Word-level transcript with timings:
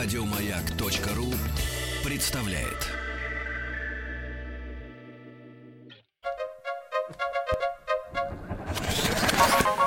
Радиомаяк.ру 0.00 1.34
представляет. 2.08 2.86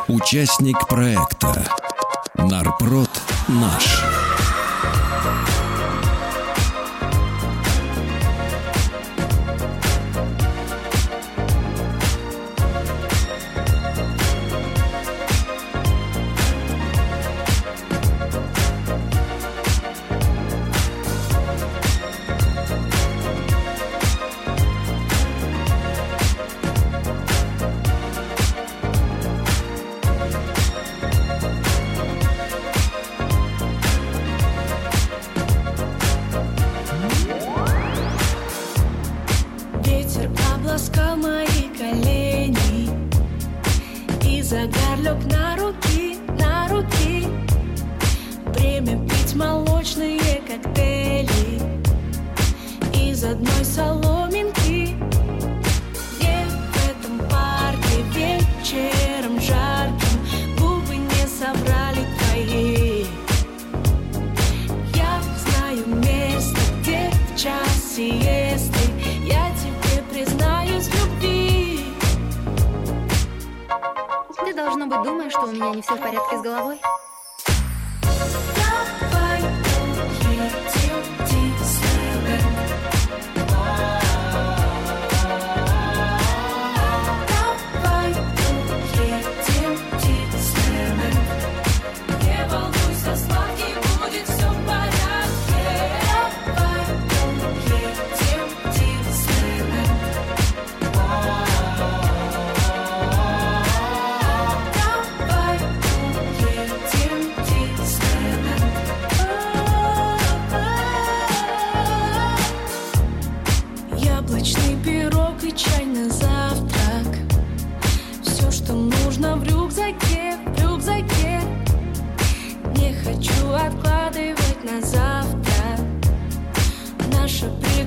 Участник 0.09 0.85
проекта 0.89 1.65
Нарпрод 2.35 3.09
наш. 3.47 4.20
Загар 44.51 44.97
лег 44.99 45.23
на 45.31 45.55
руки, 45.55 46.17
на 46.37 46.67
руки. 46.67 47.25
Время 48.53 48.99
пить 49.07 49.33
молочные 49.33 50.41
коктейли 50.45 51.61
Из 52.93 53.23
одной 53.23 53.63
соломинки. 53.63 54.97
Где 56.17 56.35
в 56.71 56.75
этом 56.91 57.15
парке 57.29 57.97
вечером 58.13 59.39
жарким 59.39 60.15
Губы 60.59 60.97
не 60.97 61.25
соврали 61.39 62.03
твои. 62.19 63.05
Я 64.93 65.13
знаю 65.43 65.85
место, 66.03 66.59
где 66.81 67.09
в 67.09 67.39
час 67.39 67.95
должно 74.71 74.85
быть, 74.85 75.03
думаешь, 75.03 75.31
что 75.31 75.43
у 75.43 75.51
меня 75.51 75.71
не 75.71 75.81
все 75.81 75.95
в 75.95 75.99
порядке 75.99 76.37
с 76.37 76.41
головой? 76.41 76.79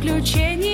Наше 0.05 0.74